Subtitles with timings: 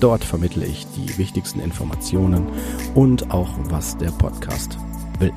[0.00, 2.46] Dort vermittle ich die wichtigsten Informationen
[2.94, 4.78] und auch, was der Podcast
[5.18, 5.32] will.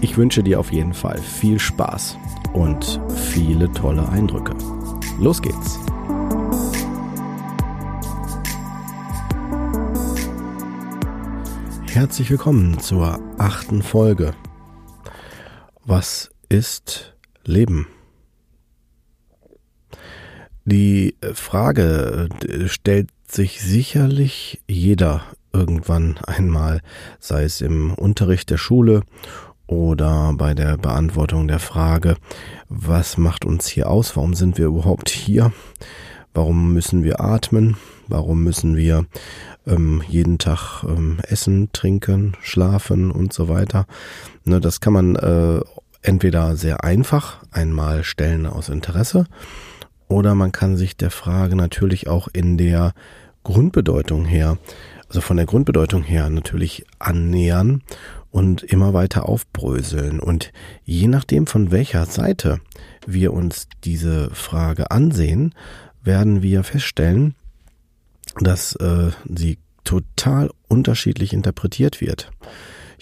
[0.00, 2.16] Ich wünsche dir auf jeden Fall viel Spaß
[2.54, 3.00] und
[3.32, 4.54] viele tolle Eindrücke.
[5.20, 5.78] Los geht's!
[11.92, 14.32] Herzlich willkommen zur achten Folge.
[15.84, 17.86] Was ist Leben?
[20.64, 22.68] Die Frage äh,
[23.34, 26.80] sich sicherlich jeder irgendwann einmal,
[27.18, 29.02] sei es im Unterricht der Schule
[29.66, 32.16] oder bei der Beantwortung der Frage,
[32.68, 34.16] was macht uns hier aus?
[34.16, 35.52] Warum sind wir überhaupt hier?
[36.34, 37.76] Warum müssen wir atmen?
[38.08, 39.06] Warum müssen wir
[39.66, 43.86] ähm, jeden Tag ähm, essen, trinken, schlafen und so weiter?
[44.44, 45.60] Ne, das kann man äh,
[46.02, 49.26] entweder sehr einfach einmal stellen aus Interesse
[50.12, 52.92] oder man kann sich der Frage natürlich auch in der
[53.42, 54.58] Grundbedeutung her,
[55.08, 57.82] also von der Grundbedeutung her natürlich annähern
[58.30, 60.20] und immer weiter aufbröseln.
[60.20, 60.52] Und
[60.84, 62.60] je nachdem, von welcher Seite
[63.06, 65.54] wir uns diese Frage ansehen,
[66.02, 67.34] werden wir feststellen,
[68.40, 72.30] dass äh, sie total unterschiedlich interpretiert wird.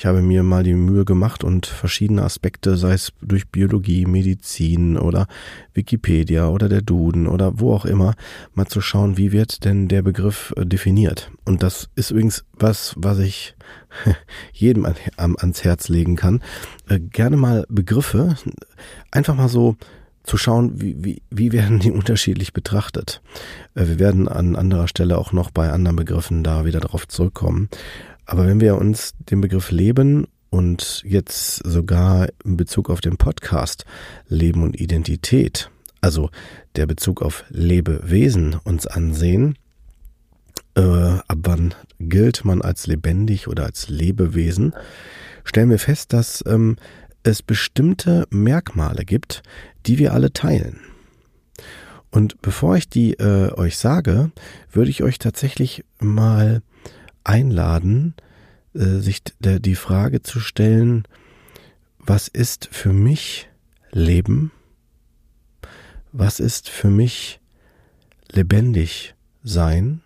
[0.00, 4.96] Ich habe mir mal die Mühe gemacht und verschiedene Aspekte, sei es durch Biologie, Medizin
[4.96, 5.26] oder
[5.74, 8.14] Wikipedia oder der Duden oder wo auch immer,
[8.54, 11.30] mal zu schauen, wie wird denn der Begriff äh, definiert.
[11.44, 13.54] Und das ist übrigens was, was ich
[14.54, 14.86] jedem
[15.18, 16.42] ans Herz legen kann.
[16.88, 18.36] Äh, gerne mal Begriffe,
[19.10, 19.76] einfach mal so
[20.22, 23.20] zu schauen, wie, wie, wie werden die unterschiedlich betrachtet.
[23.74, 27.68] Äh, wir werden an anderer Stelle auch noch bei anderen Begriffen da wieder drauf zurückkommen.
[28.30, 33.84] Aber wenn wir uns den Begriff Leben und jetzt sogar in Bezug auf den Podcast
[34.28, 35.68] Leben und Identität,
[36.00, 36.30] also
[36.76, 39.58] der Bezug auf Lebewesen uns ansehen,
[40.76, 44.76] äh, ab wann gilt man als lebendig oder als Lebewesen,
[45.42, 46.76] stellen wir fest, dass ähm,
[47.24, 49.42] es bestimmte Merkmale gibt,
[49.86, 50.78] die wir alle teilen.
[52.12, 54.30] Und bevor ich die äh, euch sage,
[54.70, 56.62] würde ich euch tatsächlich mal
[57.24, 58.14] einladen,
[58.74, 61.06] äh, sich die Frage zu stellen,
[61.98, 63.48] was ist für mich
[63.92, 64.52] Leben?
[66.12, 67.40] Was ist für mich
[68.30, 70.00] lebendig sein?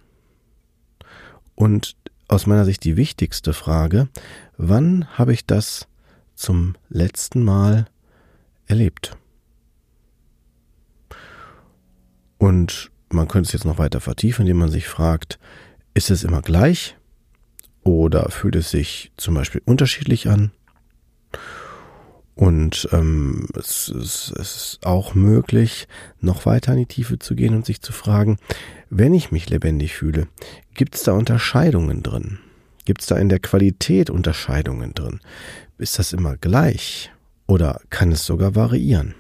[1.55, 1.97] Und
[2.29, 4.09] aus meiner Sicht die wichtigste Frage,
[4.57, 5.87] wann habe ich das
[6.35, 7.87] zum letzten Mal
[8.67, 9.17] erlebt?
[12.39, 15.39] Und man könnte es jetzt noch weiter vertiefen, indem man sich fragt,
[15.95, 16.97] ist es immer gleich?
[17.85, 20.51] Oder fühlt es sich zum Beispiel unterschiedlich an?
[22.35, 25.87] Und ähm, es, es, es ist auch möglich,
[26.21, 28.39] noch weiter in die Tiefe zu gehen und sich zu fragen,
[28.91, 30.27] wenn ich mich lebendig fühle,
[30.75, 32.39] gibt es da Unterscheidungen drin?
[32.85, 35.21] Gibt es da in der Qualität Unterscheidungen drin?
[35.79, 37.13] Ist das immer gleich
[37.47, 39.15] oder kann es sogar variieren?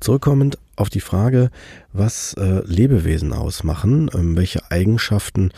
[0.00, 1.50] Zurückkommend auf die Frage,
[1.92, 5.50] was äh, Lebewesen ausmachen, ähm, welche Eigenschaften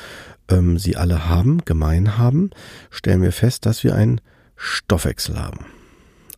[0.49, 2.51] ähm, sie alle haben, gemein haben,
[2.91, 4.21] stellen wir fest, dass wir einen
[4.57, 5.67] Stoffwechsel haben.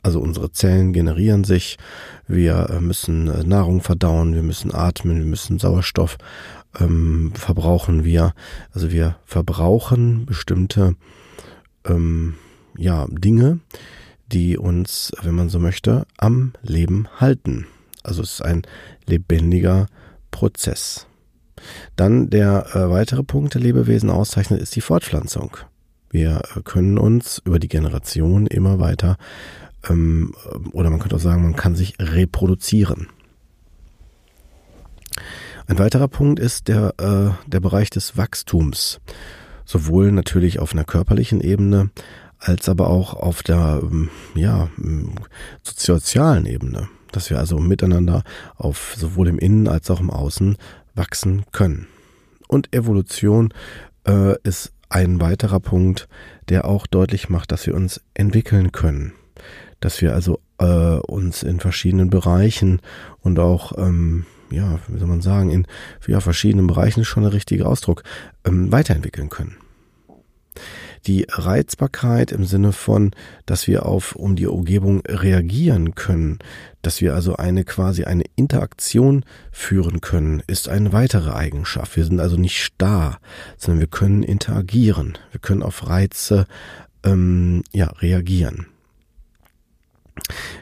[0.03, 1.78] Also unsere Zellen generieren sich,
[2.28, 6.17] wir äh, müssen äh, Nahrung verdauen, wir müssen atmen, wir müssen Sauerstoff
[6.78, 8.33] ähm, verbrauchen wir.
[8.72, 10.94] Also wir verbrauchen bestimmte
[11.84, 12.34] ähm,
[12.77, 13.61] ja, Dinge,
[14.31, 17.67] die uns, wenn man so möchte, am Leben halten.
[18.02, 18.62] Also es ist ein
[19.06, 19.88] lebendiger
[20.31, 21.06] Prozess.
[21.97, 25.56] Dann der äh, weitere Punkt, der Lebewesen auszeichnet, ist die Fortpflanzung.
[26.11, 29.17] Wir äh, können uns über die Generation immer weiter,
[29.88, 30.35] ähm,
[30.73, 33.08] oder man könnte auch sagen, man kann sich reproduzieren.
[35.69, 39.00] Ein weiterer Punkt ist der, äh, der Bereich des Wachstums.
[39.64, 41.91] Sowohl natürlich auf einer körperlichen Ebene,
[42.38, 44.69] als aber auch auf der ähm, ja,
[45.62, 46.88] sozialen Ebene.
[47.11, 48.23] Dass wir also miteinander
[48.56, 50.56] auf sowohl im Innen als auch im Außen
[50.96, 51.87] wachsen können.
[52.48, 53.52] Und Evolution
[54.06, 56.08] äh, ist ein weiterer Punkt,
[56.48, 59.12] der auch deutlich macht, dass wir uns entwickeln können.
[59.81, 62.81] Dass wir also äh, uns in verschiedenen Bereichen
[63.20, 65.66] und auch ähm, ja, wie soll man sagen, in
[66.06, 68.02] ja, verschiedenen Bereichen ist schon der richtige Ausdruck,
[68.44, 69.56] ähm, weiterentwickeln können.
[71.06, 73.12] Die Reizbarkeit im Sinne von,
[73.44, 76.38] dass wir auf um die Umgebung reagieren können,
[76.82, 81.97] dass wir also eine quasi eine Interaktion führen können, ist eine weitere Eigenschaft.
[81.97, 83.19] Wir sind also nicht starr,
[83.56, 85.17] sondern wir können interagieren.
[85.31, 86.47] Wir können auf Reize
[87.05, 88.67] ähm, ja, reagieren.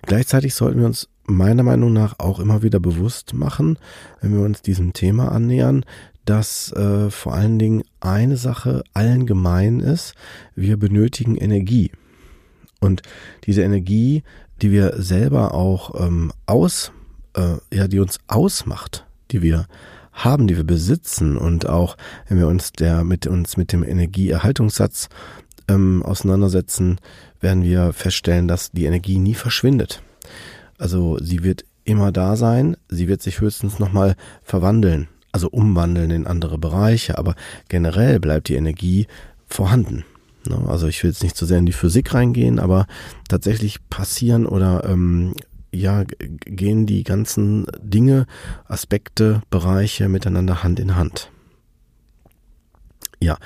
[0.03, 3.79] Gleichzeitig sollten wir uns meiner Meinung nach auch immer wieder bewusst machen,
[4.21, 5.85] wenn wir uns diesem Thema annähern,
[6.25, 10.15] dass äh, vor allen Dingen eine Sache allen gemein ist,
[10.55, 11.91] wir benötigen Energie.
[12.81, 13.03] Und
[13.45, 14.23] diese Energie,
[14.63, 16.93] die wir selber auch ähm, aus,
[17.35, 19.67] äh, ja, die uns ausmacht, die wir
[20.13, 21.97] haben, die wir besitzen und auch,
[22.29, 25.09] wenn wir uns der mit uns mit dem Energieerhaltungssatz
[25.69, 26.99] ähm, auseinandersetzen,
[27.41, 30.03] werden wir feststellen, dass die Energie nie verschwindet.
[30.79, 36.29] Also sie wird immer da sein, sie wird sich höchstens nochmal verwandeln, also umwandeln in
[36.29, 37.35] andere Bereiche, aber
[37.69, 39.09] generell bleibt die Energie
[39.49, 40.05] vorhanden.
[40.49, 40.57] Ne?
[40.69, 42.87] Also ich will jetzt nicht zu so sehr in die Physik reingehen, aber
[43.29, 45.35] tatsächlich passieren oder ähm,
[45.73, 48.27] ja, gehen die ganzen Dinge,
[48.67, 51.33] Aspekte, Bereiche miteinander Hand in Hand.
[53.21, 53.37] Ja,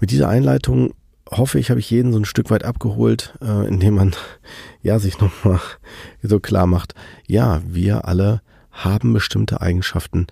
[0.00, 0.94] mit dieser Einleitung
[1.30, 4.16] hoffe ich, habe ich jeden so ein Stück weit abgeholt, äh, indem man
[4.82, 5.60] ja sich nochmal
[6.22, 6.94] so klar macht,
[7.26, 8.40] ja, wir alle
[8.70, 10.26] haben bestimmte Eigenschaften,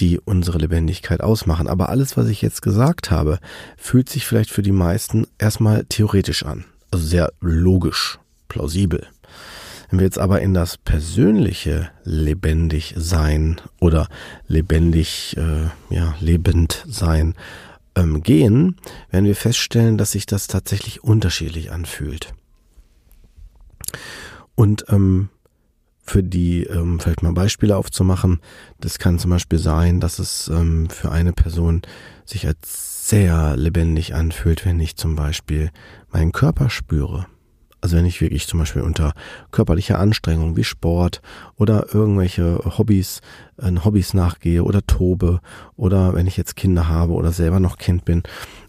[0.00, 1.68] die unsere Lebendigkeit ausmachen.
[1.68, 3.38] Aber alles, was ich jetzt gesagt habe,
[3.76, 6.64] fühlt sich vielleicht für die meisten erstmal theoretisch an.
[6.90, 8.18] Also sehr logisch,
[8.48, 9.06] plausibel.
[9.90, 14.08] Wenn wir jetzt aber in das persönliche lebendig sein oder
[14.46, 17.34] lebendig, äh, ja, lebend sein
[17.96, 18.76] ähm, gehen,
[19.10, 22.32] werden wir feststellen, dass sich das tatsächlich unterschiedlich anfühlt.
[24.54, 25.28] Und ähm,
[26.10, 28.40] für die, ähm, vielleicht mal Beispiele aufzumachen,
[28.80, 31.82] das kann zum Beispiel sein, dass es ähm, für eine Person
[32.24, 35.70] sich als sehr lebendig anfühlt, wenn ich zum Beispiel
[36.10, 37.26] meinen Körper spüre.
[37.80, 39.14] Also wenn ich wirklich zum Beispiel unter
[39.52, 41.22] körperlicher Anstrengung wie Sport
[41.54, 43.20] oder irgendwelche Hobbys,
[43.58, 45.40] äh, Hobbys nachgehe oder tobe
[45.76, 48.24] oder wenn ich jetzt Kinder habe oder selber noch Kind bin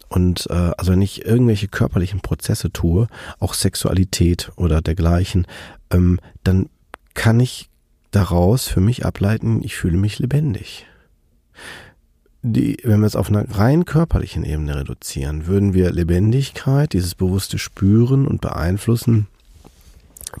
[0.08, 3.08] und äh, also wenn ich irgendwelche körperlichen Prozesse tue,
[3.40, 5.46] auch Sexualität oder dergleichen,
[5.90, 6.68] ähm, dann
[7.14, 7.68] kann ich
[8.10, 10.86] daraus für mich ableiten, ich fühle mich lebendig.
[12.42, 17.58] Die, wenn wir es auf einer rein körperlichen Ebene reduzieren, würden wir Lebendigkeit, dieses bewusste
[17.58, 19.28] Spüren und Beeinflussen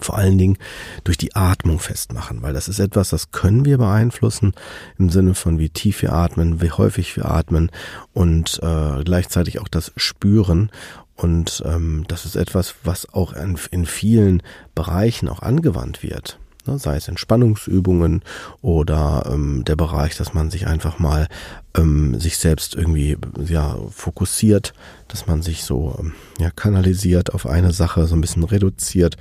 [0.00, 0.58] vor allen Dingen
[1.04, 4.54] durch die Atmung festmachen, weil das ist etwas, das können wir beeinflussen
[4.98, 7.70] im Sinne von wie tief wir atmen, wie häufig wir atmen
[8.14, 10.70] und äh, gleichzeitig auch das Spüren
[11.14, 14.42] und ähm, das ist etwas, was auch in, in vielen
[14.74, 18.22] Bereichen auch angewandt wird sei es Entspannungsübungen
[18.60, 21.28] oder ähm, der Bereich, dass man sich einfach mal
[21.76, 24.72] ähm, sich selbst irgendwie ja fokussiert,
[25.08, 29.16] dass man sich so ähm, ja kanalisiert auf eine Sache, so ein bisschen reduziert,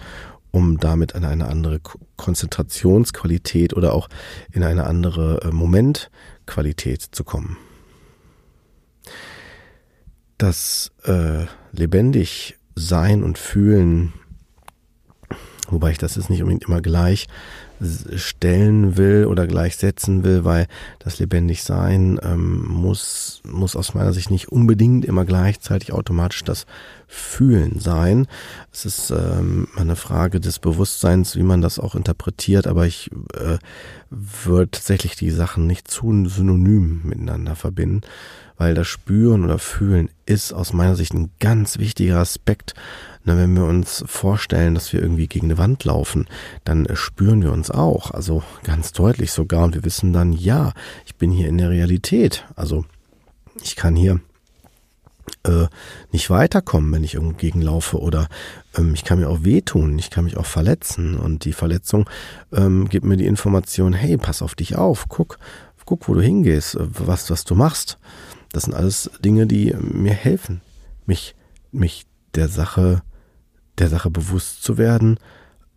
[0.52, 1.80] um damit an eine andere
[2.18, 4.10] Konzentrationsqualität oder auch
[4.52, 7.58] in eine andere äh, Momentqualität zu kommen.
[10.38, 14.14] Das äh, lebendig sein und fühlen
[15.72, 17.28] Wobei ich das jetzt nicht unbedingt immer gleich
[18.16, 20.68] stellen will oder gleichsetzen will, weil
[21.00, 26.66] das lebendig sein ähm, muss, muss aus meiner Sicht nicht unbedingt immer gleichzeitig automatisch das
[27.08, 28.28] Fühlen sein.
[28.72, 33.58] Es ist ähm, eine Frage des Bewusstseins, wie man das auch interpretiert, aber ich äh,
[34.10, 38.02] würde tatsächlich die Sachen nicht zu synonym miteinander verbinden,
[38.58, 42.76] weil das Spüren oder Fühlen ist aus meiner Sicht ein ganz wichtiger Aspekt
[43.24, 46.28] na, wenn wir uns vorstellen, dass wir irgendwie gegen eine Wand laufen,
[46.64, 50.74] dann äh, spüren wir uns auch, also ganz deutlich sogar, und wir wissen dann, ja,
[51.06, 52.46] ich bin hier in der Realität.
[52.56, 52.86] Also
[53.62, 54.20] ich kann hier
[55.44, 55.68] äh,
[56.12, 58.28] nicht weiterkommen, wenn ich irgendwo gegenlaufe oder
[58.78, 62.10] ähm, ich kann mir auch wehtun, ich kann mich auch verletzen und die Verletzung
[62.52, 65.40] ähm, gibt mir die Information, hey, pass auf dich auf, guck,
[65.86, 67.98] guck, wo du hingehst, äh, was, was du machst.
[68.52, 70.62] Das sind alles Dinge, die mir helfen,
[71.06, 71.36] mich,
[71.72, 73.02] mich der Sache
[73.82, 75.20] der Sache bewusst zu werden,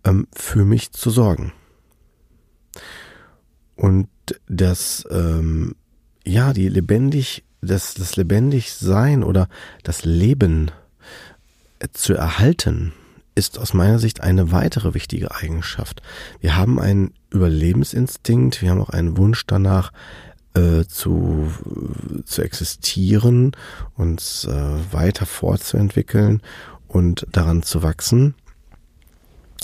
[0.05, 1.53] ähm, für mich zu sorgen.
[3.77, 4.09] Und
[4.47, 5.75] das, ähm,
[6.25, 9.49] ja, die lebendig, das, das lebendig sein oder
[9.83, 10.71] das Leben
[11.93, 12.93] zu erhalten,
[13.35, 16.03] ist aus meiner Sicht eine weitere wichtige Eigenschaft.
[16.41, 19.93] Wir haben einen Überlebensinstinkt, wir haben auch einen Wunsch danach,
[20.55, 21.53] äh, zu,
[22.25, 23.53] zu existieren,
[23.97, 26.43] uns äh, weiter fortzuentwickeln
[26.87, 28.35] und daran zu wachsen.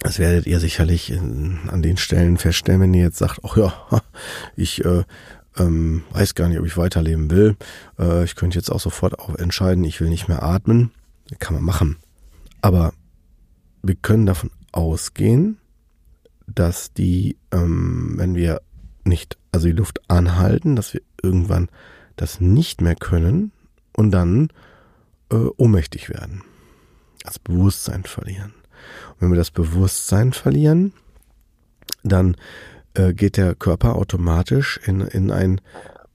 [0.00, 4.02] Das werdet ihr sicherlich in, an den Stellen feststellen, wenn ihr jetzt sagt, ach ja,
[4.57, 5.04] ich äh,
[5.59, 7.57] ähm, weiß gar nicht, ob ich weiterleben will.
[7.99, 10.90] Äh, ich könnte jetzt auch sofort auch entscheiden, ich will nicht mehr atmen.
[11.38, 11.99] Kann man machen.
[12.61, 12.92] Aber
[13.83, 15.59] wir können davon ausgehen,
[16.47, 18.62] dass die, ähm, wenn wir
[19.04, 21.69] nicht, also die Luft anhalten, dass wir irgendwann
[22.16, 23.52] das nicht mehr können
[23.92, 24.49] und dann
[25.30, 26.42] äh, ohnmächtig werden.
[27.23, 28.54] Das Bewusstsein verlieren.
[29.15, 30.93] Und wenn wir das Bewusstsein verlieren,
[32.03, 32.37] dann
[32.95, 35.61] äh, geht der Körper automatisch in, in einen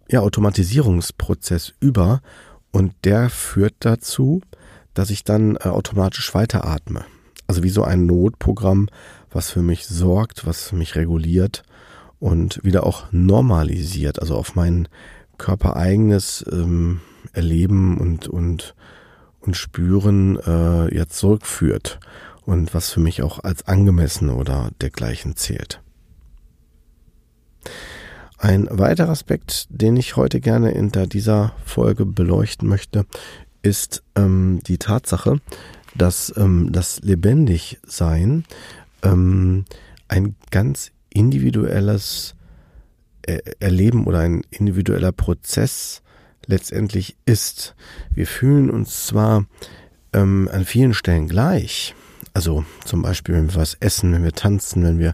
[0.10, 2.22] ja, Automatisierungsprozess über
[2.72, 4.41] und der führt dazu,
[4.93, 7.05] dass ich dann äh, automatisch weiteratme.
[7.48, 8.88] Also wie so ein Notprogramm,
[9.31, 11.63] was für mich sorgt, was mich reguliert
[12.19, 14.88] und wieder auch normalisiert, also auf mein
[15.38, 17.01] körpereigenes ähm,
[17.34, 18.75] Erleben und, und,
[19.41, 22.00] und Spüren äh, jetzt zurückführt
[22.45, 25.81] und was für mich auch als angemessen oder dergleichen zählt.
[28.37, 33.05] Ein weiterer Aspekt, den ich heute gerne in dieser Folge beleuchten möchte,
[33.61, 35.39] ist ähm, die Tatsache,
[35.95, 38.43] dass ähm, das Lebendigsein
[39.01, 39.65] ähm,
[40.07, 42.35] ein ganz individuelles
[43.23, 46.03] äh, Erleben oder ein individueller Prozess
[46.45, 47.75] letztendlich ist.
[48.13, 49.45] Wir fühlen uns zwar
[50.13, 51.95] ähm, an vielen Stellen gleich,
[52.35, 55.13] also zum Beispiel, wenn wir was essen, wenn wir tanzen, wenn wir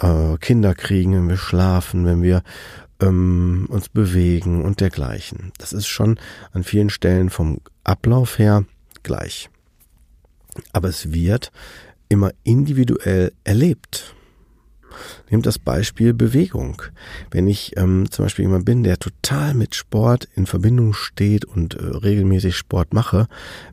[0.00, 2.42] äh, Kinder kriegen, wenn wir schlafen, wenn wir
[3.00, 5.52] ähm, uns bewegen und dergleichen.
[5.58, 6.18] Das ist schon
[6.52, 8.64] an vielen Stellen vom Ablauf her
[9.02, 9.50] gleich.
[10.72, 11.52] Aber es wird
[12.08, 14.13] immer individuell erlebt.
[15.30, 16.82] Nehmt das Beispiel Bewegung.
[17.30, 21.74] Wenn ich ähm, zum Beispiel jemand bin, der total mit Sport in Verbindung steht und
[21.74, 23.26] äh, regelmäßig Sport mache,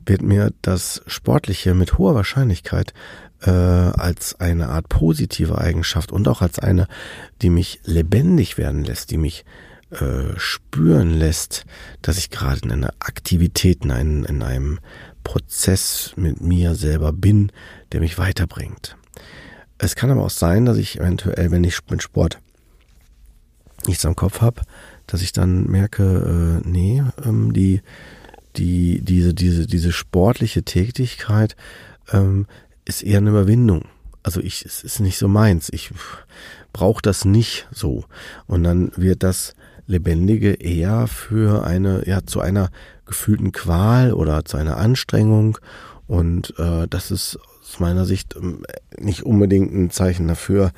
[0.06, 2.94] wird mir das Sportliche mit hoher Wahrscheinlichkeit
[3.42, 6.86] äh, als eine Art positive Eigenschaft und auch als eine,
[7.42, 9.44] die mich lebendig werden lässt, die mich
[9.90, 11.64] äh, spüren lässt,
[12.00, 14.78] dass ich gerade in einer Aktivität, in einem, in einem
[15.22, 17.52] Prozess mit mir selber bin,
[17.92, 18.96] der mich weiterbringt.
[19.82, 22.38] Es kann aber auch sein, dass ich eventuell, wenn ich mit Sport
[23.84, 24.62] nichts am Kopf habe,
[25.08, 27.82] dass ich dann merke, äh, nee, ähm, die,
[28.54, 31.56] die, diese, diese, diese sportliche Tätigkeit
[32.12, 32.46] ähm,
[32.84, 33.86] ist eher eine Überwindung.
[34.22, 35.68] Also ich, es ist nicht so meins.
[35.72, 35.90] Ich
[36.72, 38.04] brauche das nicht so.
[38.46, 39.56] Und dann wird das
[39.88, 42.70] Lebendige eher für eine, ja, zu einer
[43.04, 45.58] gefühlten Qual oder zu einer Anstrengung.
[46.06, 47.36] Und äh, das ist
[47.72, 48.64] aus meiner Sicht ähm,
[48.98, 50.72] nicht unbedingt ein Zeichen dafür,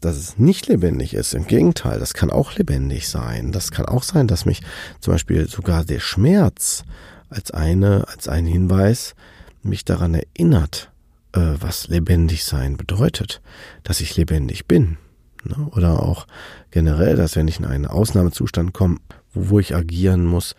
[0.00, 1.34] dass es nicht lebendig ist.
[1.34, 3.50] Im Gegenteil, das kann auch lebendig sein.
[3.50, 4.62] Das kann auch sein, dass mich
[5.00, 6.84] zum Beispiel sogar der Schmerz
[7.28, 9.14] als eine, als ein Hinweis
[9.62, 10.92] mich daran erinnert,
[11.32, 13.40] äh, was lebendig sein bedeutet,
[13.82, 14.98] dass ich lebendig bin.
[15.42, 15.68] Ne?
[15.72, 16.26] Oder auch
[16.70, 18.98] generell, dass wenn ich in einen Ausnahmezustand komme,
[19.34, 20.54] wo, ich agieren muss,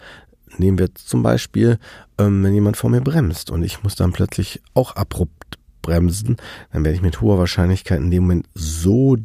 [0.58, 1.80] nehmen wir zum Beispiel,
[2.18, 5.47] ähm, wenn jemand vor mir bremst und ich muss dann plötzlich auch abrupt
[5.88, 6.36] bremsen,
[6.74, 9.16] dann werde ich mit hoher Wahrscheinlichkeit in dem Moment so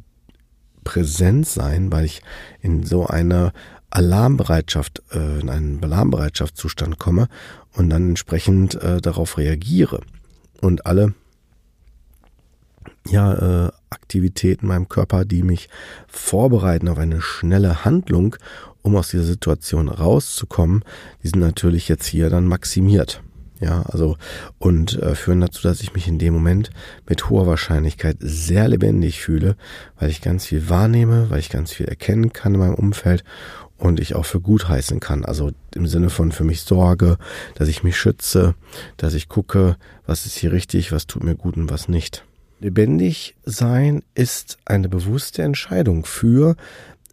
[0.84, 2.22] präsent sein, weil ich
[2.60, 3.52] in so einer
[3.90, 7.28] Alarmbereitschaft, äh, in einen Alarmbereitschaftszustand komme
[7.72, 10.00] und dann entsprechend äh, darauf reagiere.
[10.60, 11.14] Und alle
[13.08, 15.68] ja, äh, Aktivitäten in meinem Körper, die mich
[16.06, 18.36] vorbereiten auf eine schnelle Handlung,
[18.82, 20.84] um aus dieser Situation rauszukommen,
[21.22, 23.20] die sind natürlich jetzt hier dann maximiert.
[23.62, 24.16] Ja, also
[24.58, 26.70] und äh, führen dazu, dass ich mich in dem Moment
[27.08, 29.56] mit hoher Wahrscheinlichkeit sehr lebendig fühle,
[30.00, 33.22] weil ich ganz viel wahrnehme, weil ich ganz viel erkennen kann in meinem Umfeld
[33.78, 35.24] und ich auch für gut heißen kann.
[35.24, 37.18] Also im Sinne von für mich sorge,
[37.54, 38.56] dass ich mich schütze,
[38.96, 39.76] dass ich gucke,
[40.06, 42.24] was ist hier richtig, was tut mir gut und was nicht.
[42.58, 46.56] Lebendig sein ist eine bewusste Entscheidung für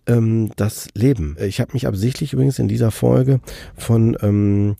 [0.07, 1.37] ähm, das Leben.
[1.39, 3.39] Ich habe mich absichtlich übrigens in dieser Folge
[3.75, 4.75] von ähm,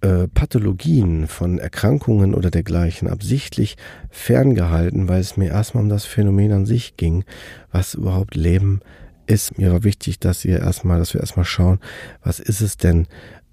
[0.00, 3.76] äh, Pathologien, von Erkrankungen oder dergleichen absichtlich
[4.10, 7.24] ferngehalten, weil es mir erstmal um das Phänomen an sich ging,
[7.70, 8.80] was überhaupt Leben
[9.26, 9.58] ist.
[9.58, 11.78] Mir war wichtig, dass ihr erstmal, dass wir erstmal schauen,
[12.22, 13.06] was ist es denn,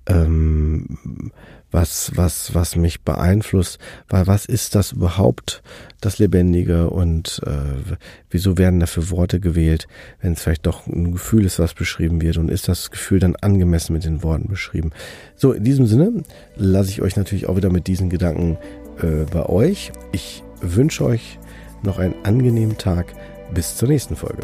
[0.08, 1.32] ähm,
[1.72, 5.62] was, was, was mich beeinflusst, weil was ist das überhaupt,
[6.00, 7.96] das Lebendige und äh,
[8.30, 9.88] wieso werden dafür Worte gewählt,
[10.22, 13.36] wenn es vielleicht doch ein Gefühl ist, was beschrieben wird und ist das Gefühl dann
[13.36, 14.92] angemessen mit den Worten beschrieben.
[15.36, 16.24] So, in diesem Sinne
[16.56, 18.58] lasse ich euch natürlich auch wieder mit diesen Gedanken
[19.02, 19.92] äh, bei euch.
[20.14, 21.38] Ich wünsche euch
[21.84, 23.14] noch einen angenehmen Tag.
[23.54, 24.44] Bis zur nächsten Folge.